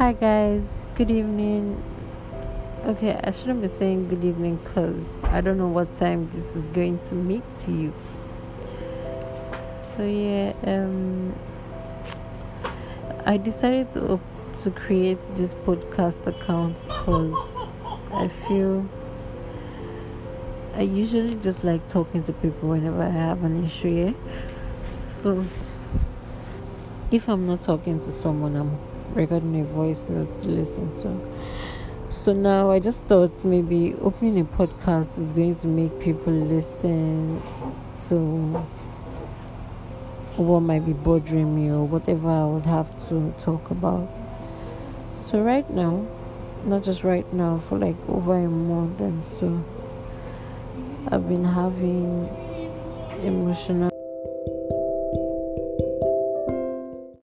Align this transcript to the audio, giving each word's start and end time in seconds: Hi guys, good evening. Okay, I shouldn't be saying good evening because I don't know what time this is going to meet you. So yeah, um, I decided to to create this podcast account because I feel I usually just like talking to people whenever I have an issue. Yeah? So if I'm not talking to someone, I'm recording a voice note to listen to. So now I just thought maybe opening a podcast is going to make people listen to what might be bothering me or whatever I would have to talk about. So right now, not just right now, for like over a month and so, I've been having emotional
Hi 0.00 0.14
guys, 0.14 0.72
good 0.94 1.10
evening. 1.10 1.76
Okay, 2.86 3.20
I 3.22 3.30
shouldn't 3.32 3.60
be 3.60 3.68
saying 3.68 4.08
good 4.08 4.24
evening 4.24 4.56
because 4.56 5.06
I 5.24 5.42
don't 5.42 5.58
know 5.58 5.68
what 5.68 5.92
time 5.92 6.26
this 6.30 6.56
is 6.56 6.70
going 6.70 7.00
to 7.00 7.14
meet 7.14 7.42
you. 7.68 7.92
So 9.52 10.02
yeah, 10.02 10.54
um, 10.64 11.34
I 13.26 13.36
decided 13.36 13.90
to 13.90 14.18
to 14.62 14.70
create 14.70 15.20
this 15.36 15.54
podcast 15.54 16.26
account 16.26 16.80
because 16.88 17.74
I 18.10 18.28
feel 18.28 18.88
I 20.76 20.80
usually 20.80 21.34
just 21.34 21.62
like 21.62 21.86
talking 21.88 22.22
to 22.22 22.32
people 22.32 22.70
whenever 22.70 23.02
I 23.02 23.10
have 23.10 23.44
an 23.44 23.64
issue. 23.64 23.88
Yeah? 23.90 24.96
So 24.96 25.44
if 27.10 27.28
I'm 27.28 27.46
not 27.46 27.60
talking 27.60 27.98
to 27.98 28.12
someone, 28.12 28.56
I'm 28.56 28.78
recording 29.14 29.60
a 29.60 29.64
voice 29.64 30.08
note 30.08 30.32
to 30.42 30.48
listen 30.48 30.94
to. 31.02 31.18
So 32.08 32.32
now 32.32 32.70
I 32.70 32.78
just 32.78 33.04
thought 33.04 33.44
maybe 33.44 33.94
opening 33.94 34.40
a 34.40 34.44
podcast 34.44 35.18
is 35.18 35.32
going 35.32 35.54
to 35.56 35.68
make 35.68 36.00
people 36.00 36.32
listen 36.32 37.40
to 38.08 38.16
what 40.36 40.60
might 40.60 40.86
be 40.86 40.92
bothering 40.92 41.54
me 41.54 41.70
or 41.70 41.84
whatever 41.86 42.28
I 42.28 42.44
would 42.46 42.66
have 42.66 42.96
to 43.08 43.34
talk 43.38 43.70
about. 43.70 44.08
So 45.16 45.42
right 45.42 45.68
now, 45.70 46.06
not 46.64 46.82
just 46.82 47.04
right 47.04 47.30
now, 47.32 47.58
for 47.68 47.78
like 47.78 47.96
over 48.08 48.36
a 48.36 48.48
month 48.48 49.00
and 49.00 49.24
so, 49.24 49.64
I've 51.08 51.28
been 51.28 51.44
having 51.44 52.28
emotional 53.22 53.90